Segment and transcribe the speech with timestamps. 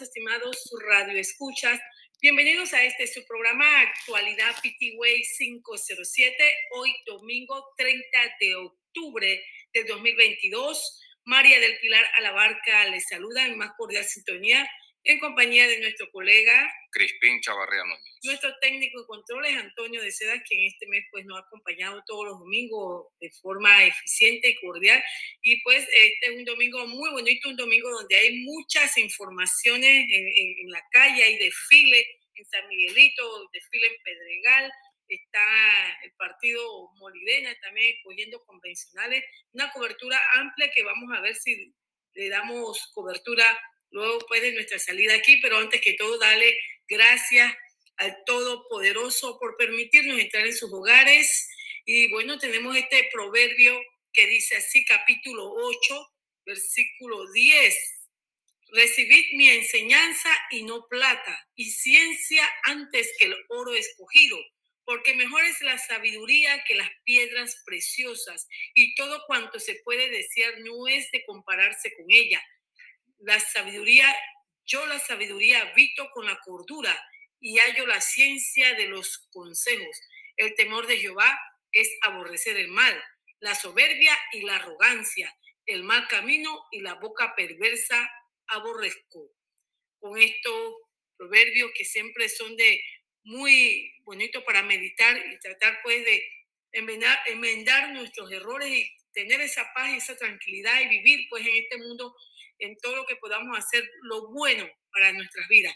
[0.00, 1.78] estimados radio escuchas.
[2.20, 6.34] Bienvenidos a este su programa Actualidad PTWay 507,
[6.72, 11.00] hoy domingo 30 de octubre de 2022.
[11.24, 14.68] María del Pilar Alabarca les saluda en más cordial sintonía
[15.04, 17.82] en compañía de nuestro colega Crispín Chavarría
[18.22, 22.26] Nuestro técnico de controles, Antonio de Seda, quien este mes pues nos ha acompañado todos
[22.26, 25.02] los domingos de forma eficiente y cordial.
[25.42, 30.70] Y pues este es un domingo muy bonito, un domingo donde hay muchas informaciones en,
[30.70, 34.72] la calle, hay desfile en San Miguelito, desfile en Pedregal,
[35.08, 41.74] está el partido Molidena también escogiendo convencionales, una cobertura amplia que vamos a ver si
[42.14, 43.44] le damos cobertura
[43.94, 47.54] luego pues de nuestra salida aquí, pero antes que todo, dale gracias
[47.96, 51.48] al Todopoderoso por permitirnos entrar en sus hogares.
[51.86, 53.80] Y bueno, tenemos este proverbio
[54.12, 56.12] que dice así, capítulo 8,
[56.44, 57.76] versículo 10.
[58.72, 64.36] Recibid mi enseñanza y no plata, y ciencia antes que el oro escogido,
[64.84, 70.58] porque mejor es la sabiduría que las piedras preciosas, y todo cuanto se puede desear
[70.64, 72.44] no es de compararse con ella
[73.24, 74.14] la sabiduría,
[74.66, 76.94] yo la sabiduría habito con la cordura
[77.40, 80.00] y hallo la ciencia de los consejos.
[80.36, 81.38] El temor de Jehová
[81.72, 83.02] es aborrecer el mal,
[83.40, 85.34] la soberbia y la arrogancia,
[85.66, 88.10] el mal camino y la boca perversa
[88.46, 89.30] aborrezco.
[89.98, 90.74] Con estos
[91.16, 92.82] proverbios que siempre son de
[93.24, 96.28] muy bonito para meditar y tratar pues de
[96.72, 101.56] enmendar, enmendar nuestros errores y tener esa paz y esa tranquilidad y vivir pues en
[101.56, 102.14] este mundo
[102.58, 105.74] en todo lo que podamos hacer lo bueno para nuestras vidas.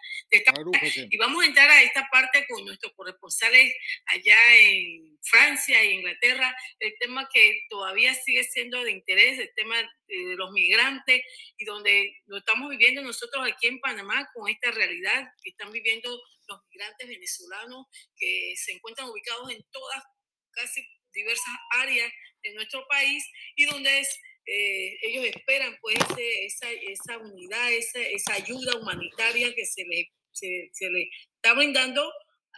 [1.10, 3.74] y vamos a entrar a esta parte con nuestros corresponsales
[4.06, 9.76] allá en Francia e Inglaterra, el tema que todavía sigue siendo de interés, el tema
[10.06, 11.22] de los migrantes
[11.56, 16.08] y donde lo estamos viviendo nosotros aquí en Panamá con esta realidad que están viviendo
[16.46, 17.86] los migrantes venezolanos
[18.16, 20.02] que se encuentran ubicados en todas,
[20.52, 22.10] casi diversas áreas
[22.42, 23.24] de nuestro país
[23.56, 29.66] y donde es eh, ellos esperan pues esa, esa unidad, esa, esa, ayuda humanitaria que
[29.66, 32.10] se les se, se le está brindando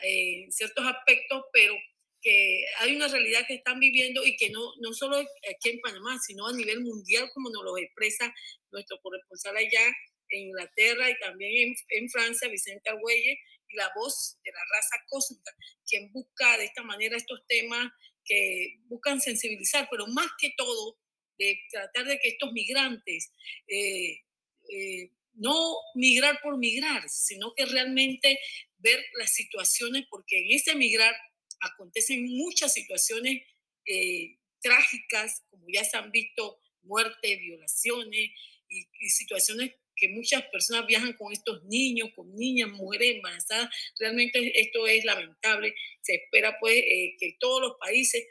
[0.04, 1.74] eh, en ciertos aspectos, pero
[2.22, 6.18] que hay una realidad que están viviendo y que no, no solo aquí en Panamá,
[6.24, 8.32] sino a nivel mundial, como nos lo expresa
[8.70, 9.86] nuestro corresponsal allá
[10.28, 14.96] en Inglaterra y también en, en Francia, Vicente Argüelles, y la voz de la raza
[15.08, 15.50] cósmica,
[15.86, 17.90] quien busca de esta manera estos temas
[18.24, 20.98] que buscan sensibilizar, pero más que todo
[21.40, 23.32] de tratar de que estos migrantes
[23.66, 24.20] eh,
[24.68, 28.38] eh, no migrar por migrar, sino que realmente
[28.76, 31.14] ver las situaciones, porque en ese migrar
[31.60, 33.42] acontecen muchas situaciones
[33.86, 38.30] eh, trágicas, como ya se han visto, muerte, violaciones
[38.68, 43.68] y, situaciones que muchas personas viajan con estos niños, con niñas, mujeres embarazadas.
[43.98, 45.74] Realmente esto es lamentable.
[46.00, 46.82] Se espera pues
[47.18, 48.24] que todos los países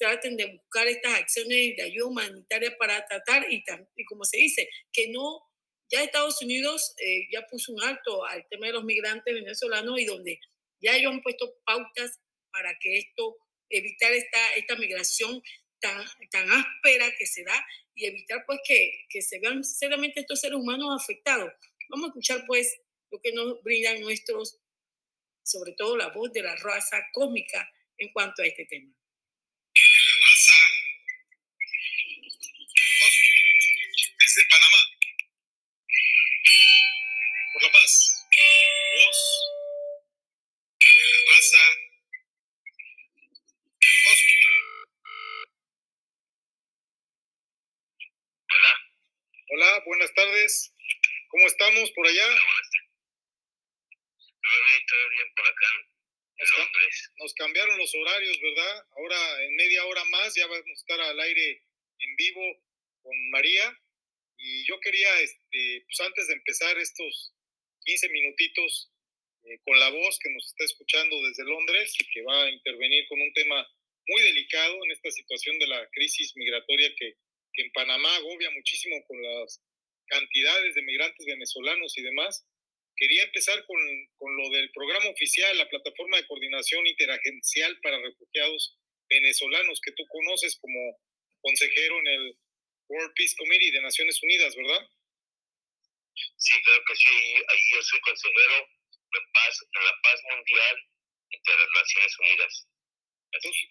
[0.00, 3.62] traten de buscar estas acciones de ayuda humanitaria para tratar y,
[3.96, 5.42] y como se dice, que no,
[5.90, 10.06] ya Estados Unidos eh, ya puso un alto al tema de los migrantes venezolanos y
[10.06, 10.40] donde
[10.80, 12.18] ya ellos han puesto pautas
[12.50, 13.36] para que esto,
[13.68, 15.42] evitar esta, esta migración
[15.80, 20.40] tan, tan áspera que se da y evitar pues que, que se vean seriamente estos
[20.40, 21.52] seres humanos afectados.
[21.90, 22.80] Vamos a escuchar pues
[23.10, 24.58] lo que nos brindan nuestros,
[25.42, 28.94] sobre todo la voz de la raza cósmica en cuanto a este tema.
[34.50, 34.82] Panamá.
[37.52, 37.92] Por la paz.
[38.96, 39.20] Voz
[40.80, 41.64] de la raza
[48.52, 48.72] Hola.
[49.50, 50.74] Hola, buenas tardes.
[51.28, 52.26] ¿Cómo estamos por allá?
[54.42, 55.90] Todo bien, todo bien por acá
[56.58, 57.10] Londres.
[57.16, 58.86] Nos cambiaron los horarios, ¿verdad?
[58.96, 61.62] Ahora en media hora más ya vamos a estar al aire
[61.98, 62.42] en vivo
[63.02, 63.79] con María.
[64.42, 67.34] Y yo quería, este, pues antes de empezar estos
[67.84, 68.90] 15 minutitos
[69.44, 73.06] eh, con la voz que nos está escuchando desde Londres y que va a intervenir
[73.08, 73.68] con un tema
[74.06, 77.16] muy delicado en esta situación de la crisis migratoria que,
[77.52, 79.60] que en Panamá agobia muchísimo con las
[80.06, 82.46] cantidades de migrantes venezolanos y demás.
[82.96, 83.78] Quería empezar con,
[84.16, 88.78] con lo del programa oficial, la plataforma de coordinación interagencial para refugiados
[89.08, 90.98] venezolanos que tú conoces como
[91.42, 92.38] consejero en el
[92.90, 94.82] World Peace Committee de Naciones Unidas, ¿verdad?
[96.36, 97.14] Sí, claro que sí.
[97.48, 98.66] Ahí yo soy consejero
[99.14, 100.76] de paz, de la paz mundial
[101.30, 102.68] entre las Naciones Unidas.
[103.32, 103.62] Entonces,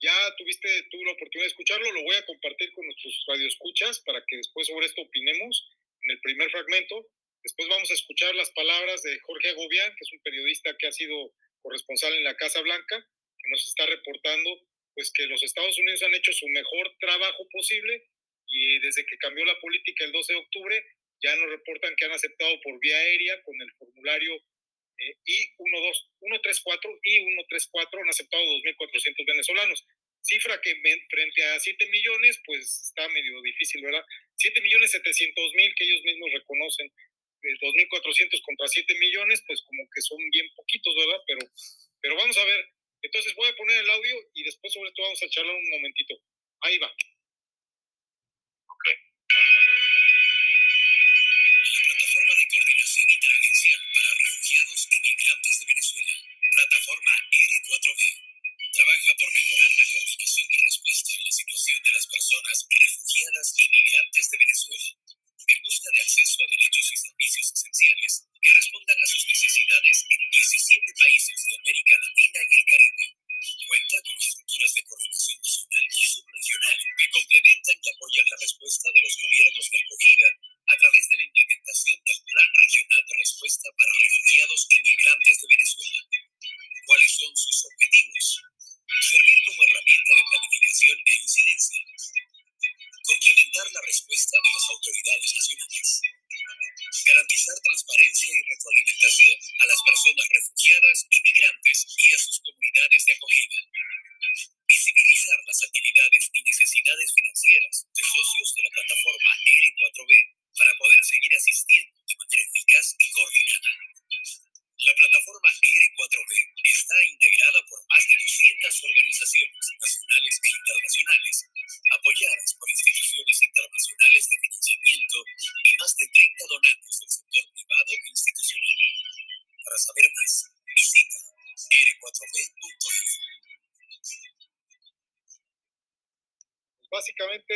[0.00, 4.22] ya tuviste tú la oportunidad de escucharlo, lo voy a compartir con nuestros radioescuchas para
[4.26, 7.10] que después sobre esto opinemos en el primer fragmento.
[7.42, 10.92] Después vamos a escuchar las palabras de Jorge Agobián, que es un periodista que ha
[10.92, 14.50] sido corresponsal en la Casa Blanca, que nos está reportando
[14.94, 18.06] pues que los Estados Unidos han hecho su mejor trabajo posible
[18.48, 20.84] y desde que cambió la política el 12 de octubre
[21.22, 24.34] ya nos reportan que han aceptado por vía aérea con el formulario
[24.98, 29.86] eh, I-134 y 134 han aceptado 2.400 venezolanos.
[30.20, 30.74] Cifra que
[31.08, 34.04] frente a 7 millones, pues está medio difícil, ¿verdad?
[34.36, 36.90] 7 millones 700 mil que ellos mismos reconocen,
[37.42, 41.22] 2.400 contra 7 millones, pues como que son bien poquitos, ¿verdad?
[41.26, 41.40] Pero,
[42.02, 42.66] pero vamos a ver.
[43.02, 46.14] Entonces voy a poner el audio y después sobre esto vamos a charlar un momentito.
[46.62, 46.92] Ahí va.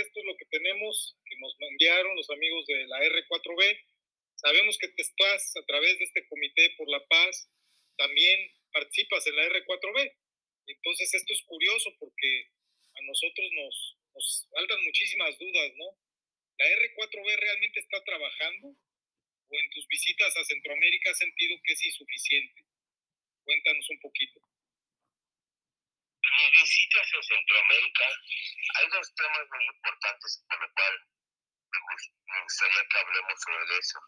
[0.03, 3.81] Esto es lo que tenemos, que nos enviaron los amigos de la R4B
[4.43, 5.03] Sabemos que te
[5.57, 7.49] a través de este Comité por la Paz,
[7.97, 10.17] también participas en la R4B.
[10.67, 12.51] Entonces esto es curioso porque
[12.95, 14.49] a nosotros nos, nos
[14.83, 15.97] muchísimas dudas, ¿no?
[16.59, 18.75] ¿La R4B realmente está trabajando?
[19.49, 22.65] ¿O en tus visitas a Centroamérica has sentido que es insuficiente?
[23.45, 24.41] Cuéntanos un poquito.
[26.93, 28.05] En visitas a Centroamérica
[28.77, 31.01] hay dos temas muy importantes por los cuales
[31.73, 33.99] me gustaría que hablemos sobre eso.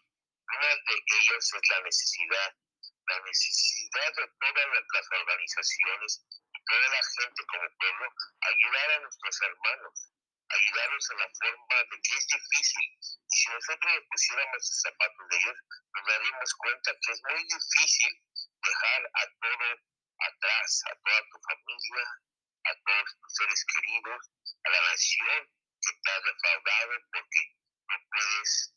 [0.45, 2.53] Una de ellas es la necesidad,
[3.09, 8.05] la necesidad de todas las organizaciones y toda la gente como pueblo
[8.53, 10.11] ayudar a nuestros hermanos,
[10.49, 12.85] ayudarlos en la forma de que es difícil.
[13.01, 15.57] Y si nosotros nos pusiéramos los zapatos de ellos,
[15.89, 18.13] nos daríamos cuenta que es muy difícil
[18.61, 19.67] dejar a todo
[20.21, 22.05] atrás, a toda tu familia,
[22.65, 24.21] a todos tus seres queridos,
[24.63, 25.49] a la nación
[25.81, 27.41] que te ha defraudado porque
[27.89, 28.75] no puedes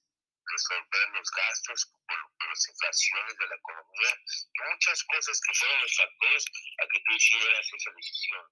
[0.49, 4.13] resolver los gastos por, las inflaciones de la economía
[4.55, 6.45] y muchas cosas que fueron los factores
[6.81, 8.45] a que tú hicieras esa decisión.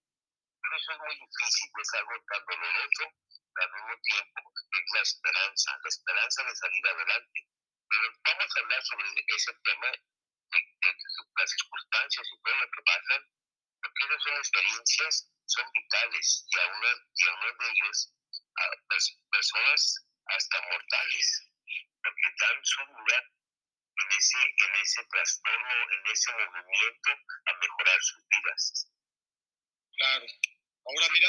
[0.61, 3.05] Pero eso es muy difícil, es algo tan doloroso,
[3.57, 7.41] al mismo tiempo es la esperanza, la esperanza de salir adelante.
[7.89, 10.61] Pero vamos a hablar sobre ese tema de,
[11.37, 13.23] las circunstancias y todo lo que pasan,
[13.87, 15.15] porque esas son experiencias,
[15.47, 18.13] son vitales y a uno, y a uno de ellos,
[18.57, 18.65] a
[19.31, 21.47] personas hasta mortales
[22.07, 23.19] que dan su vida
[23.97, 27.11] en ese, en ese trastorno, en ese movimiento
[27.47, 28.93] a mejorar sus vidas.
[29.97, 30.27] Claro.
[30.87, 31.29] Ahora mira,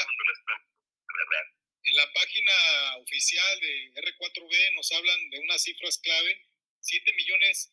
[1.82, 6.46] en la página oficial de R4B nos hablan de unas cifras clave,
[6.80, 7.72] 7 millones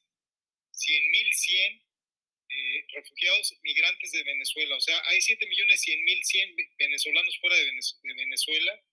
[0.72, 1.86] 100 mil 100
[2.50, 4.76] eh, refugiados migrantes de Venezuela.
[4.76, 7.72] O sea, hay 7 millones 100 mil 100 venezolanos fuera de
[8.16, 8.84] Venezuela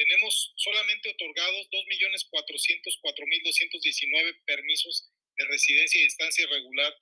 [0.00, 6.96] tenemos solamente otorgados 2.404.219 permisos de residencia y estancia irregular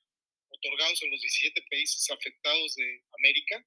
[0.49, 3.65] otorgados en los 17 países afectados de América.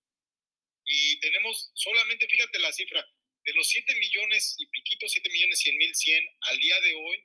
[0.83, 3.07] Y tenemos solamente, fíjate la cifra,
[3.45, 7.23] de los 7 millones y piquito, 7 millones 100 mil 100 al día de hoy,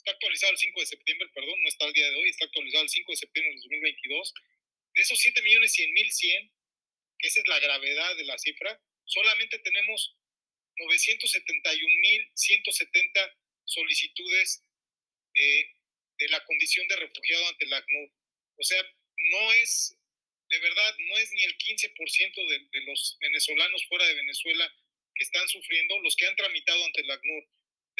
[0.00, 2.84] está actualizado el 5 de septiembre, perdón, no está al día de hoy, está actualizado
[2.84, 4.34] el 5 de septiembre de 2022.
[4.94, 6.52] De esos 7 millones 100 mil 100,
[7.18, 10.16] que esa es la gravedad de la cifra, solamente tenemos
[10.76, 14.64] 971 mil 170 solicitudes
[15.34, 18.10] de la condición de refugiado ante la ACNUR.
[18.56, 18.82] O sea,
[19.16, 19.96] no es,
[20.48, 24.74] de verdad, no es ni el 15% de, de los venezolanos fuera de Venezuela
[25.14, 27.44] que están sufriendo los que han tramitado ante la ACNUR.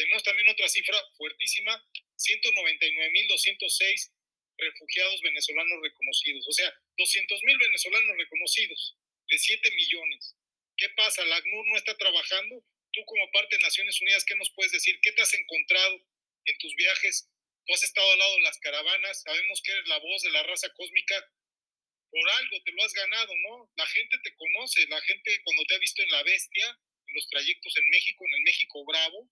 [0.00, 1.76] Tenemos también otra cifra fuertísima,
[2.16, 4.11] 199.206
[4.57, 8.97] refugiados venezolanos reconocidos, o sea, 200.000 venezolanos reconocidos
[9.28, 10.37] de 7 millones.
[10.78, 11.23] ¿Qué pasa?
[11.26, 12.64] ¿La ACNUR no está trabajando?
[12.92, 14.99] Tú como parte de Naciones Unidas, ¿qué nos puedes decir?
[15.02, 16.00] ¿Qué te has encontrado
[16.47, 17.28] en tus viajes?
[17.66, 20.42] Tú has estado al lado de las caravanas, sabemos que eres la voz de la
[20.45, 21.30] raza cósmica,
[22.11, 23.71] por algo te lo has ganado, ¿no?
[23.76, 26.69] La gente te conoce, la gente cuando te ha visto en la bestia,
[27.07, 29.30] en los trayectos en México, en el México Bravo,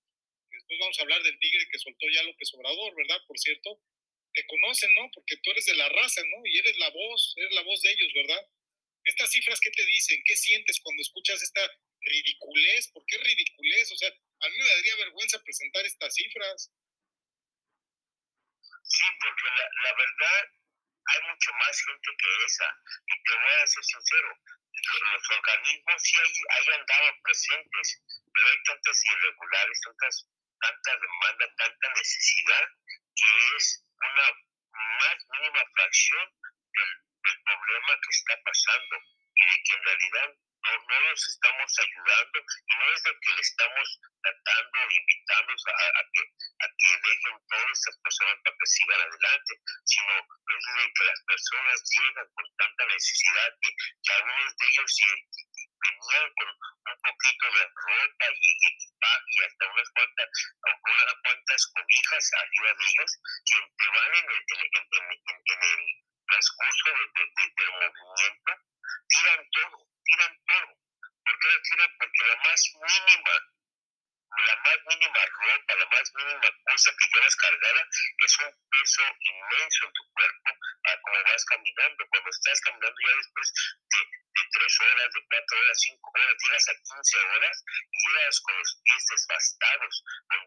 [0.59, 3.21] después vamos a hablar del tigre que soltó ya López Obrador, ¿verdad?
[3.27, 3.81] Por cierto,
[4.35, 5.11] te conocen, ¿no?
[5.15, 6.45] Porque tú eres de la raza, ¿no?
[6.45, 8.43] Y eres la voz, eres la voz de ellos, ¿verdad?
[9.05, 10.21] Estas cifras, ¿qué te dicen?
[10.25, 11.63] ¿Qué sientes cuando escuchas esta
[12.01, 12.91] ridiculez?
[12.93, 13.93] ¿Por qué ridiculez?
[13.93, 16.71] O sea, a mí me daría vergüenza presentar estas cifras.
[18.83, 20.41] Sí, porque la, verdad
[21.07, 22.69] hay mucho más gente que esa.
[23.07, 24.29] Y te voy a ser sincero,
[24.79, 30.27] los organismos sí hay, hay andaban presentes, pero hay tantas irregulares, tantas,
[30.61, 32.65] tanta demanda, tanta necesidad,
[33.15, 34.27] que es una
[34.73, 37.09] más mínima fracción del,
[37.45, 38.97] problema que está pasando
[39.37, 40.29] y de que en realidad
[40.65, 46.03] no, no los estamos ayudando y no es de que le estamos tratando, invitando a,
[46.13, 49.53] que, a que dejen todas estas personas para que sigan adelante,
[49.85, 54.89] sino es de que las personas llegan con tanta necesidad que, que algunos de ellos
[54.89, 55.11] sí,
[55.81, 60.29] venían con un poquito de ropa y equipaje y hasta unas cuantas,
[60.65, 63.11] unas cuantas cobijas arriba de ellos
[63.47, 65.83] que te van en el, en, en, en, en el
[66.27, 67.07] transcurso de,
[67.57, 68.53] del movimiento,
[69.09, 70.69] tiran todo tiran todo.
[71.25, 71.91] ¿Por qué la tiran?
[71.99, 73.35] Porque la más mínima,
[74.29, 77.83] la más mínima ropa, la más mínima cosa que llevas cargada
[78.19, 80.51] es un peso inmenso en tu cuerpo
[80.85, 82.07] a como vas caminando.
[82.09, 83.53] Cuando estás caminando ya después
[83.89, 88.41] de, de tres horas, de cuatro horas, cinco horas, llegas a quince horas y llegas
[88.41, 90.05] con los pies desbastados,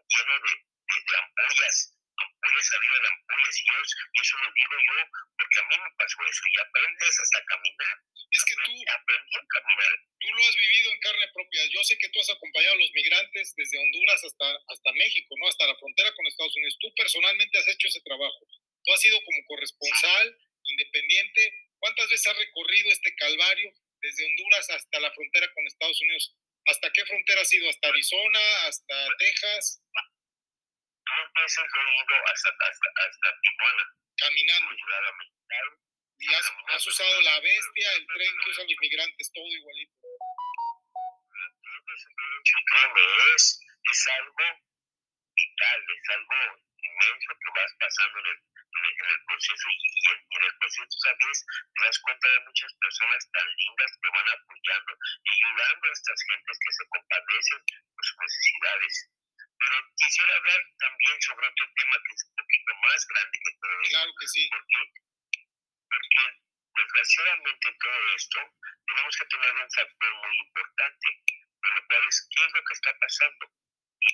[0.08, 4.76] lleno de, de, de ampollas ampollas arriba de ampollas y, yo, y eso lo digo
[4.86, 4.96] yo
[5.36, 7.96] porque a mí me pasó eso y aprendes hasta caminar
[8.32, 11.66] es que tú, tú lo has vivido en carne propia.
[11.68, 15.48] Yo sé que tú has acompañado a los migrantes desde Honduras hasta, hasta México, ¿no?
[15.48, 16.76] Hasta la frontera con Estados Unidos.
[16.80, 18.48] Tú personalmente has hecho ese trabajo.
[18.84, 21.52] Tú has sido como corresponsal, independiente.
[21.78, 26.34] ¿Cuántas veces has recorrido este calvario desde Honduras hasta la frontera con Estados Unidos?
[26.66, 27.68] ¿Hasta qué frontera has ido?
[27.68, 28.66] ¿Hasta Arizona?
[28.66, 29.82] ¿Hasta Texas?
[31.02, 33.84] Dos veces he ido hasta, hasta, hasta Tijuana.
[34.16, 34.70] Caminando.
[36.18, 39.96] Y has, has, usado la bestia, el tren que usan los migrantes, todo igualito.
[43.34, 44.46] Es, es algo
[45.34, 49.76] vital, es algo inmenso que vas pasando en el, en el, en el proceso y,
[49.82, 51.38] y, en, en, el proceso sabes,
[51.74, 56.20] te das cuenta de muchas personas tan lindas que van apoyando y ayudando a estas
[56.22, 57.60] gentes que se compadecen
[57.94, 58.94] por sus necesidades.
[59.62, 63.80] Pero quisiera hablar también sobre otro tema que es un poquito más grande que todo
[63.82, 63.94] esto.
[63.94, 64.48] Claro que sí.
[64.50, 64.80] Porque
[65.92, 66.24] porque
[66.72, 68.40] desgraciadamente todo esto
[68.86, 71.08] tenemos que tener un factor muy importante,
[71.60, 73.44] por lo cual es qué es lo que está pasando
[74.00, 74.08] y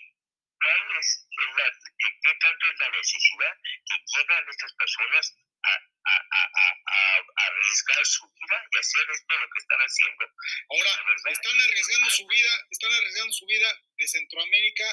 [0.59, 6.15] cuál es, es la, qué, tanto es la necesidad que llegan estas personas a, a,
[6.31, 6.45] a,
[6.87, 10.25] a, arriesgar su vida y hacer esto lo que están haciendo.
[10.71, 10.91] Ahora,
[11.31, 14.87] están arriesgando su vida, están arriesgando su vida de Centroamérica,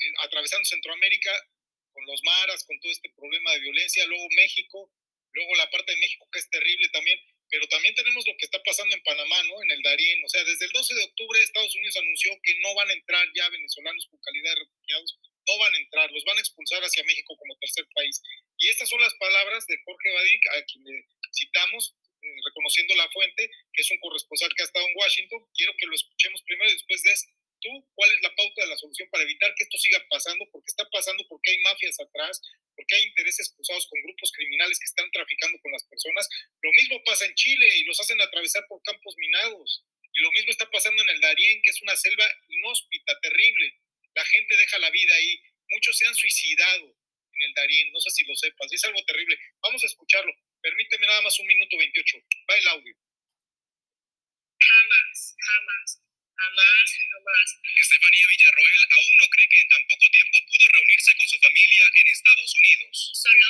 [0.00, 1.32] eh, atravesando Centroamérica
[1.92, 4.90] con los maras, con todo este problema de violencia, luego México,
[5.32, 8.62] luego la parte de México que es terrible también, pero también tenemos lo que está
[8.62, 9.62] pasando en Panamá, ¿no?
[9.62, 12.74] En el Darién, o sea, desde el 12 de octubre Estados Unidos anunció que no
[12.74, 16.38] van a entrar ya venezolanos con calidad de refugiados, no van a entrar, los van
[16.38, 18.22] a expulsar hacia México como tercer país.
[18.56, 21.04] Y estas son las palabras de Jorge Badín, a quien le
[21.34, 25.44] citamos, eh, reconociendo la fuente, que es un corresponsal que ha estado en Washington.
[25.54, 28.68] Quiero que lo escuchemos primero y después de esto tú cuál es la pauta de
[28.68, 32.40] la solución para evitar que esto siga pasando, porque está pasando porque hay mafias atrás,
[32.74, 36.28] porque hay intereses cruzados con grupos criminales que están traficando con las personas.
[36.62, 39.84] Lo mismo pasa en Chile y los hacen atravesar por campos minados.
[40.12, 43.78] Y lo mismo está pasando en el Darién, que es una selva inhóspita, terrible.
[44.14, 45.40] La gente deja la vida ahí.
[45.68, 46.96] Muchos se han suicidado
[47.32, 48.72] en el Darién, no sé si lo sepas.
[48.72, 49.38] Es algo terrible.
[49.62, 50.34] Vamos a escucharlo.
[50.60, 52.18] Permíteme nada más un minuto 28.
[52.50, 52.94] Va el audio.
[54.58, 56.09] Jamás, jamás.
[56.40, 57.48] Jamás, jamás.
[57.68, 61.84] Estefanía Villarroel aún no cree que en tan poco tiempo pudo reunirse con su familia
[62.00, 63.12] en Estados Unidos.
[63.12, 63.48] Solo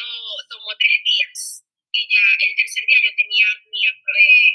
[0.50, 1.62] tomó tres días
[1.94, 4.50] y ya el tercer día yo tenía mi, eh,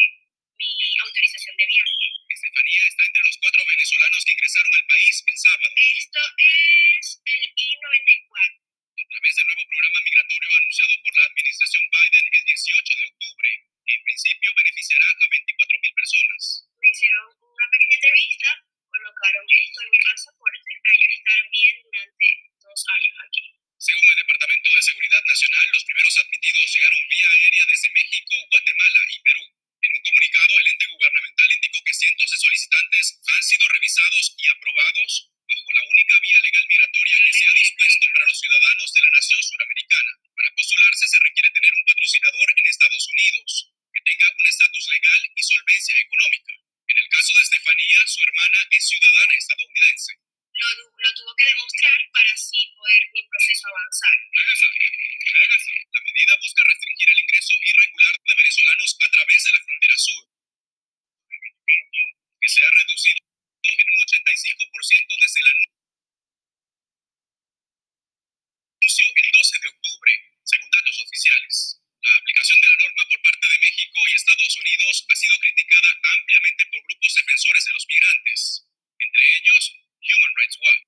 [0.52, 2.06] mi autorización de viaje.
[2.28, 5.74] Estefanía está entre los cuatro venezolanos que ingresaron al país el sábado.
[5.96, 8.66] Esto es el I-94.
[8.96, 13.50] A través del nuevo programa migratorio anunciado por la administración Biden el 18 de octubre,
[13.86, 16.42] que en principio beneficiará a 24 mil personas.
[16.80, 18.50] Me hicieron una pequeña entrevista,
[18.90, 23.46] colocaron esto en mi pasaporte para yo estar bien durante dos años aquí.
[23.78, 29.02] Según el Departamento de Seguridad Nacional, los primeros admitidos llegaron vía aérea desde México, Guatemala
[29.12, 29.46] y Perú.
[29.86, 34.48] En un comunicado, el ente gubernamental indicó que cientos de solicitantes han sido revisados y
[34.50, 39.02] aprobados bajo la única vía legal migratoria que se ha dispuesto para los ciudadanos de
[39.02, 40.12] la nación suramericana.
[40.36, 43.50] Para postularse se requiere tener un patrocinador en Estados Unidos,
[43.94, 46.54] que tenga un estatus legal y solvencia económica.
[46.88, 49.34] En el caso de Estefanía, su hermana es ciudadana.
[50.56, 54.18] Lo, lo tuvo que demostrar para así poder mi proceso avanzar.
[54.32, 55.72] Regresa, regresa.
[55.92, 60.24] La medida busca restringir el ingreso irregular de venezolanos a través de la frontera sur,
[62.40, 63.20] que se ha reducido
[63.64, 65.76] en un 85% desde el anuncio
[69.16, 70.12] el 12 de octubre,
[70.44, 71.82] según datos oficiales.
[72.02, 75.90] La aplicación de la norma por parte de México y Estados Unidos ha sido criticada
[76.16, 78.68] ampliamente por grupos defensores de los migrantes,
[79.00, 79.64] entre ellos
[80.06, 80.86] Human Rights Watch.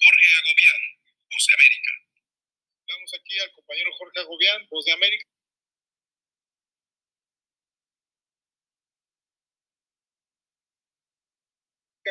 [0.00, 0.82] Jorge Agobián,
[1.28, 1.92] Voz de América.
[2.80, 5.26] Estamos aquí al compañero Jorge Agobián, Voz de América.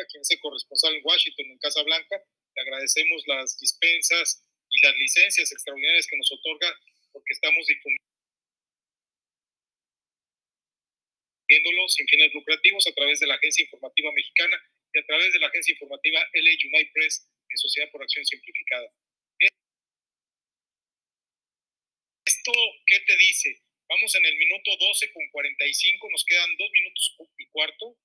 [0.04, 0.24] quien
[0.94, 2.22] en Washington, en Casa Blanca.
[2.54, 6.74] Le agradecemos las dispensas y las licencias extraordinarias que nos otorga
[7.12, 7.66] porque estamos
[11.48, 14.60] difundiéndolo sin fines lucrativos a través de la Agencia Informativa Mexicana
[14.92, 18.92] y a través de la Agencia Informativa LA United Press en Sociedad por Acción Simplificada.
[22.26, 22.52] ¿Esto
[22.86, 23.62] qué te dice?
[23.88, 27.96] Vamos en el minuto 12 con 45, nos quedan dos minutos y cuarto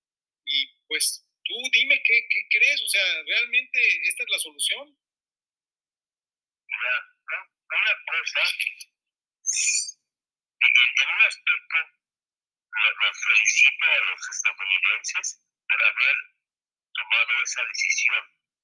[0.46, 4.98] y pues tú dime qué, qué crees, o sea, ¿realmente esta es la solución?
[6.68, 6.94] Mira,
[7.72, 8.42] una cosa,
[10.62, 11.78] en un aspecto,
[12.72, 16.16] los felicito a los estadounidenses por haber
[16.94, 18.24] tomado esa decisión.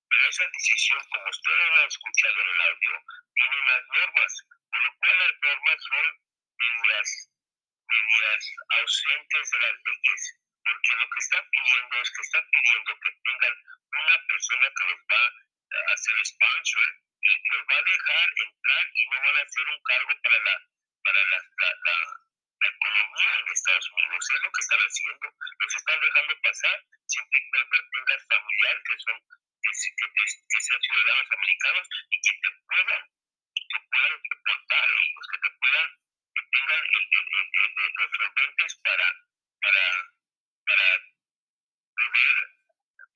[0.10, 2.94] Pero esa decisión, como ustedes lo han escuchado en el audio,
[3.36, 4.34] tiene unas normas,
[4.72, 6.06] por lo cual las normas son
[6.58, 7.10] medias,
[7.88, 10.22] medias ausentes de las leyes
[10.68, 13.56] porque lo que están pidiendo es que están pidiendo que tengan
[13.88, 16.88] una persona que los va a hacer sponsor
[17.24, 20.56] y los va a dejar entrar y no van a hacer un cargo para la
[21.08, 21.98] para la, la, la,
[22.68, 24.28] economía en Estados Unidos.
[24.28, 25.26] Es lo que están haciendo.
[25.32, 26.78] Los están dejando pasar
[27.08, 29.18] siempre y cuando tengas familiar que son
[29.64, 33.04] que, que, que sean ciudadanos americanos y que te puedan
[33.56, 35.88] que puedan reportar ellos, que te puedan
[36.36, 37.26] que tengan el, el,
[37.56, 39.08] el, los solventes para
[39.62, 39.84] para
[40.68, 40.88] para
[41.96, 42.36] poder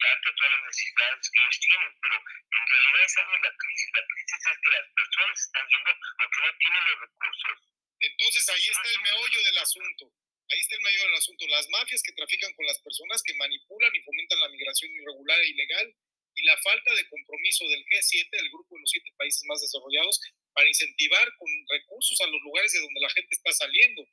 [0.01, 3.89] darte todas las necesidades que ellos tienen, pero en realidad esa no es la crisis,
[3.93, 7.57] la crisis es que las personas están viendo porque no tienen los recursos.
[8.01, 10.03] Entonces ahí está el meollo del asunto.
[10.49, 11.47] Ahí está el meollo del asunto.
[11.47, 15.47] Las mafias que trafican con las personas, que manipulan y fomentan la migración irregular e
[15.47, 15.87] ilegal,
[16.35, 20.19] y la falta de compromiso del G7, el grupo de los siete países más desarrollados,
[20.53, 24.07] para incentivar con recursos a los lugares de donde la gente está saliendo.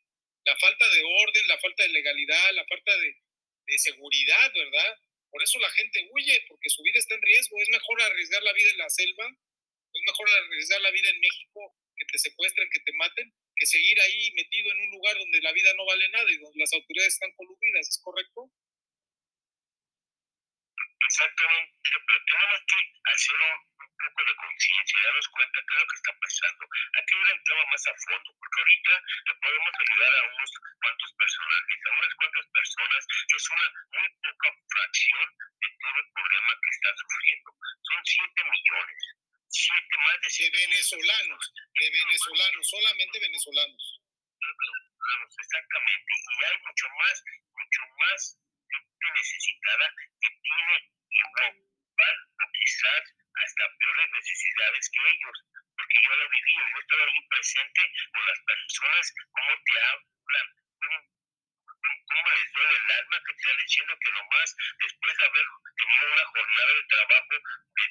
[0.44, 3.16] La falta de orden, la falta de legalidad, la falta de,
[3.68, 4.98] de seguridad, ¿verdad?
[5.31, 7.61] Por eso la gente huye, porque su vida está en riesgo.
[7.61, 9.26] Es mejor arriesgar la vida en la selva,
[9.92, 14.00] es mejor arriesgar la vida en México, que te secuestren, que te maten, que seguir
[14.00, 17.14] ahí metido en un lugar donde la vida no vale nada y donde las autoridades
[17.14, 18.50] están coludidas, ¿es correcto?
[20.99, 21.73] Exactamente,
[22.07, 22.81] pero tenemos que
[23.13, 26.63] hacer un, un poco de conciencia, darnos cuenta qué es lo que está pasando.
[26.69, 30.51] Aquí hubiera entrado más a fondo, porque ahorita le podemos ayudar a unos
[30.83, 36.09] cuantos personajes, a unas cuantas personas, que es una muy poca fracción de todo el
[36.13, 37.49] problema que están sufriendo.
[37.83, 39.03] Son 7 millones,
[39.49, 41.43] siete más de De 7 venezolanos,
[41.79, 43.99] de venezolanos, solamente venezolanos,
[45.39, 47.17] exactamente, y hay mucho más,
[47.55, 48.39] mucho más
[49.14, 49.87] necesitada
[50.20, 50.76] que tiene
[51.11, 53.02] igual o quizás
[53.35, 55.37] hasta peores necesidades que ellos,
[55.76, 57.81] porque yo lo viví, yo estaba ahí presente
[58.12, 60.46] con las personas, cómo te hablan,
[62.09, 66.26] cómo, les duele el alma que están diciendo que nomás después de haber tenido una
[66.26, 67.85] jornada de trabajo de,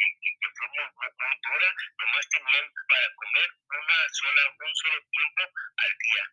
[0.00, 5.42] que fue muy, muy dura, nomás tenían para comer una sola, un solo tiempo
[5.76, 6.24] al día.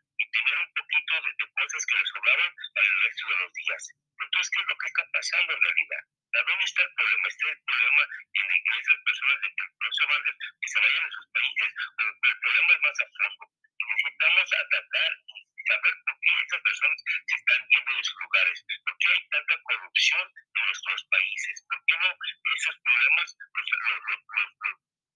[2.12, 3.84] Jugaban para el resto de los días.
[4.18, 6.04] Entonces, ¿qué es lo que está pasando en realidad?
[6.38, 7.28] ¿Dónde está el problema?
[7.28, 11.12] ¿Está el problema en, esas personas de que no se, van, que se vayan a
[11.12, 11.70] sus países?
[11.98, 13.46] O el problema es más a fondo.
[13.78, 18.58] Necesitamos atacar y saber por qué esas personas se están yendo de sus lugares.
[18.86, 21.56] ¿Por qué hay tanta corrupción en nuestros países?
[21.70, 24.52] ¿Por qué no esos problemas los, los, los,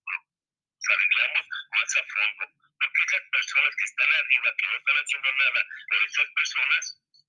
[0.02, 2.44] los arreglamos más a fondo?
[2.82, 6.84] Porque esas personas que están arriba, que no están haciendo nada por esas personas,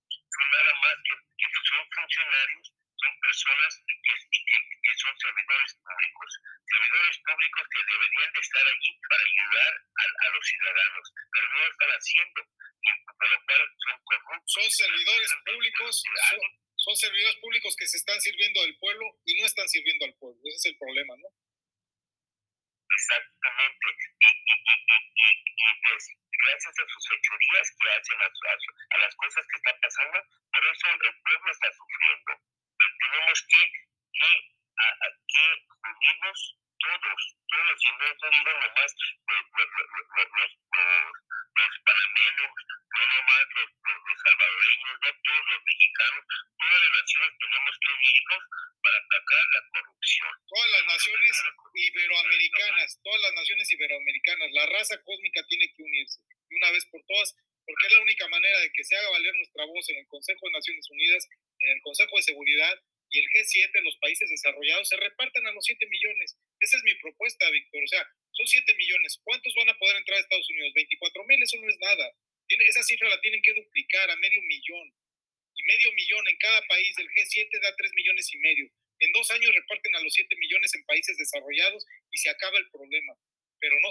[0.09, 6.31] son nada más que, que son funcionarios son personas que, que, que, son servidores públicos,
[6.71, 11.59] servidores públicos que deberían de estar allí para ayudar a, a los ciudadanos, pero no
[11.59, 14.53] lo están haciendo, y por lo cual son corruptos.
[14.55, 15.91] Son servidores públicos,
[16.31, 16.41] son,
[16.77, 20.41] son servidores públicos que se están sirviendo al pueblo y no están sirviendo al pueblo,
[20.47, 21.29] ese es el problema, ¿no?
[22.93, 28.55] Exactamente, y, y, y, y pues, gracias a sus fechorías que hacen a, a,
[28.95, 30.19] a las cosas que están pasando,
[30.53, 32.33] por eso el pueblo está sufriendo
[32.99, 33.63] tenemos que,
[34.13, 34.33] que,
[34.79, 35.47] a, a, que
[35.87, 36.41] unirnos
[36.83, 39.71] todos, todos, y no digo nomás los, los, los,
[40.35, 40.53] los,
[41.53, 42.53] los panameños,
[42.91, 46.25] no nomás los, los, los salvadoreños, no todos los mexicanos,
[46.59, 48.43] todas las naciones tenemos que unirnos
[48.83, 50.33] para atacar la corrupción.
[50.49, 51.33] Todas las naciones
[51.75, 56.19] iberoamericanas, todas las naciones iberoamericanas, la raza cósmica tiene que unirse
[56.51, 59.35] de una vez por todas, porque es la única manera de que se haga valer
[59.37, 61.29] nuestra voz en el Consejo de Naciones Unidas
[61.63, 62.75] en el Consejo de Seguridad
[63.13, 66.35] y el G7, los países desarrollados, se repartan a los 7 millones.
[66.59, 67.85] Esa es mi propuesta, Víctor.
[67.85, 69.21] O sea, son 7 millones.
[69.23, 70.73] ¿Cuántos van a poder entrar a Estados Unidos?
[70.75, 72.11] 24 mil, eso no es nada.
[72.49, 74.93] Esa cifra la tienen que duplicar a medio millón.
[75.55, 78.73] Y medio millón en cada país del G7 da 3 millones y medio.
[78.99, 82.71] En dos años reparten a los 7 millones en países desarrollados y se acaba el
[82.71, 82.82] problema.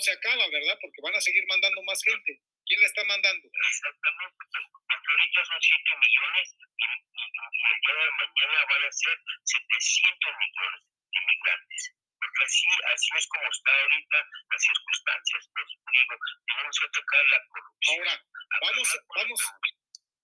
[0.01, 0.73] No se acaba, ¿verdad?
[0.81, 2.41] Porque van a seguir mandando más gente.
[2.65, 3.45] ¿Quién la está mandando?
[3.53, 9.13] Exactamente, porque ahorita son 7 millones y, el día de mañana van a ser
[9.45, 11.81] 700 millones de inmigrantes.
[12.17, 12.65] Porque así,
[12.97, 14.17] así es como está ahorita
[14.49, 15.41] las circunstancias.
[15.53, 16.13] Pues, digo,
[16.49, 17.99] tenemos que atacar la corrupción.
[18.01, 18.15] Ahora,
[18.57, 19.39] vamos, vamos.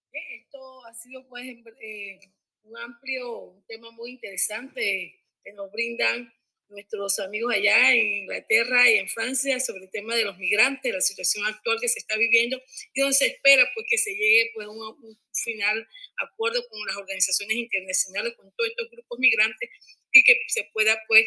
[0.09, 2.17] Esto ha sido pues eh,
[2.65, 6.33] un amplio, un tema muy interesante que nos brindan
[6.77, 11.01] nuestros amigos allá en Inglaterra y en Francia sobre el tema de los migrantes, la
[11.01, 12.61] situación actual que se está viviendo
[12.93, 15.87] y donde se espera pues que se llegue pues a un, un final
[16.17, 19.69] acuerdo con las organizaciones internacionales, con todos estos grupos migrantes
[20.11, 21.25] y que se pueda pues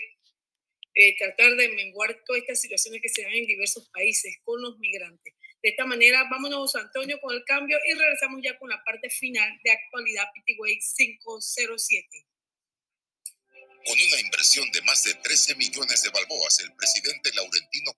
[0.94, 4.78] eh, tratar de menguar todas estas situaciones que se dan en diversos países con los
[4.78, 5.34] migrantes.
[5.62, 9.50] De esta manera, vámonos, Antonio, con el cambio y regresamos ya con la parte final
[9.62, 12.29] de actualidad PTWay 507.
[13.86, 17.92] Con una inversión de más de 13 millones de balboas, el presidente Laurentino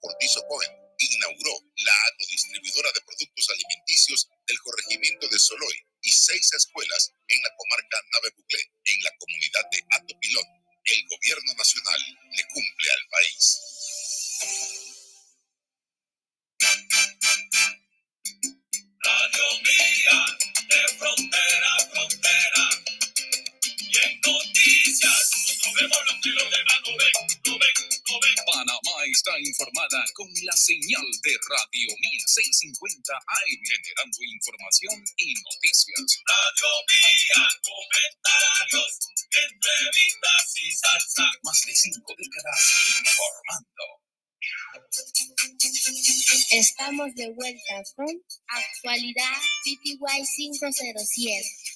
[47.22, 48.06] de vuelta con
[48.48, 49.96] Actualidad PTY
[50.36, 51.71] 507.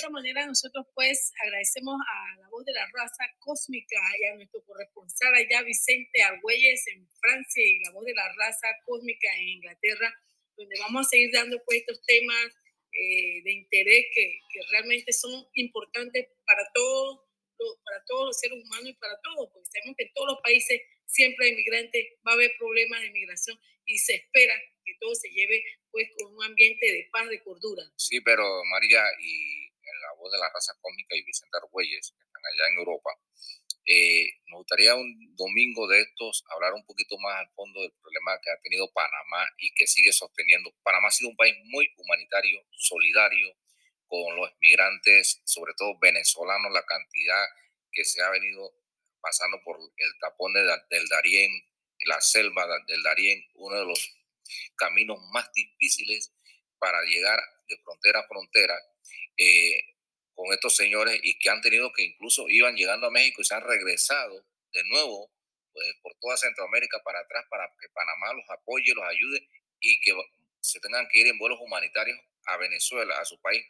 [0.00, 4.64] Esta manera nosotros pues agradecemos a la voz de la raza cósmica y a nuestro
[4.64, 10.10] corresponsal allá Vicente Argüelles en Francia y la voz de la raza cósmica en Inglaterra,
[10.56, 12.46] donde vamos a seguir dando pues estos temas
[12.94, 17.20] eh, de interés que, que, realmente son importantes para todos,
[17.84, 20.80] para todos los seres humanos y para todos, porque sabemos que en todos los países
[21.04, 25.28] siempre hay migrantes, va a haber problemas de migración y se espera que todo se
[25.28, 27.82] lleve pues con un ambiente de paz, de cordura.
[27.96, 29.49] Sí, pero María y
[30.20, 33.10] voz de la raza cómica y Vicente Argüelles, que están allá en Europa,
[33.86, 38.38] eh, me gustaría un domingo de estos hablar un poquito más al fondo del problema
[38.40, 40.70] que ha tenido Panamá y que sigue sosteniendo.
[40.82, 43.56] Panamá ha sido un país muy humanitario, solidario
[44.06, 47.44] con los migrantes, sobre todo venezolanos, la cantidad
[47.90, 48.72] que se ha venido
[49.20, 51.50] pasando por el tapón del Darién,
[52.06, 54.16] la selva del Darién, uno de los
[54.76, 56.32] caminos más difíciles
[56.78, 58.74] para llegar de frontera a frontera
[59.36, 59.84] eh,
[60.40, 63.54] con estos señores y que han tenido que incluso iban llegando a México y se
[63.54, 65.30] han regresado de nuevo
[65.70, 69.46] pues, por toda Centroamérica para atrás para que Panamá los apoye, los ayude
[69.80, 70.16] y que
[70.62, 73.66] se tengan que ir en vuelos humanitarios a Venezuela, a su país.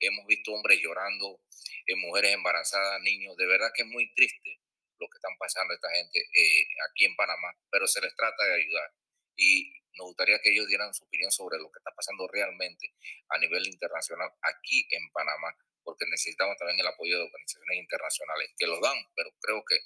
[0.00, 1.40] Hemos visto hombres llorando,
[1.86, 3.36] eh, mujeres embarazadas, niños.
[3.36, 4.58] De verdad que es muy triste
[4.98, 8.54] lo que están pasando esta gente eh, aquí en Panamá, pero se les trata de
[8.54, 8.92] ayudar.
[9.36, 12.92] Y nos gustaría que ellos dieran su opinión sobre lo que está pasando realmente
[13.28, 15.54] a nivel internacional aquí en Panamá,
[15.88, 19.80] porque necesitamos también el apoyo de organizaciones internacionales que lo dan, pero creo que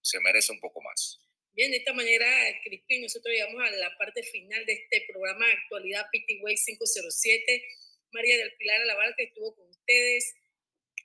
[0.00, 1.20] se merece un poco más.
[1.52, 2.26] Bien, de esta manera,
[2.64, 7.68] Crispín, nosotros llegamos a la parte final de este programa de actualidad PTWay 507.
[8.12, 10.34] María del Pilar Alabar, que estuvo con ustedes.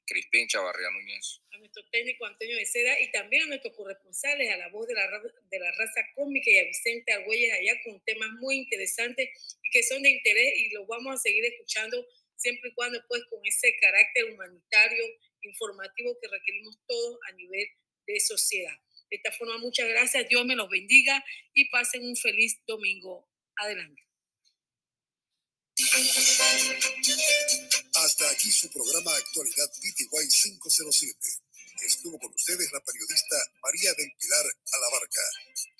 [0.06, 1.42] Crispín Chavarría Núñez.
[1.52, 4.94] A nuestro técnico Antonio de Seda y también a nuestros corresponsales, a la voz de
[4.94, 9.70] la, de la raza cómica y a Vicente Argüelles allá con temas muy interesantes y
[9.72, 13.39] que son de interés y los vamos a seguir escuchando siempre y cuando pues con
[13.43, 15.04] ese carácter humanitario,
[15.41, 17.67] informativo que requerimos todos a nivel
[18.06, 18.78] de sociedad.
[19.10, 21.23] De esta forma, muchas gracias, Dios me los bendiga
[21.54, 23.30] y pasen un feliz domingo.
[23.58, 24.04] Adelante.
[27.93, 31.17] Hasta aquí su programa Actualidad PTY 507.
[31.86, 35.21] Estuvo con ustedes la periodista María del Pilar Alabarca.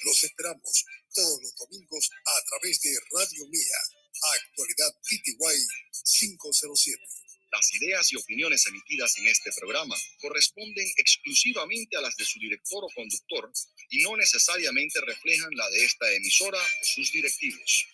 [0.04, 3.78] Los esperamos todos los domingos a través de Radio Mía.
[4.22, 5.68] Actualidad PTY
[6.04, 7.04] 507.
[7.52, 12.84] Las ideas y opiniones emitidas en este programa corresponden exclusivamente a las de su director
[12.84, 13.52] o conductor
[13.90, 17.88] y no necesariamente reflejan la de esta emisora o sus directivos.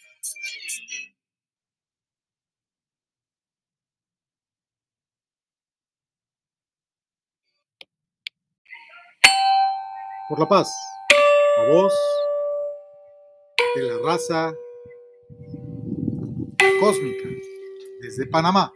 [10.29, 10.71] Por la paz,
[11.57, 11.93] la voz
[13.75, 14.53] de la raza
[16.83, 17.29] cósmica
[18.01, 18.73] desde Panamá.